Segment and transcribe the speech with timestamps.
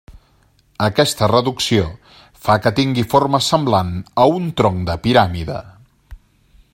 [0.85, 1.83] Aquesta reducció
[2.47, 3.93] fa que tingui forma semblant
[4.25, 5.63] a un tronc de piràmide.